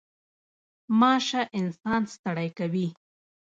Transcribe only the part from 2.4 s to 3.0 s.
کوي.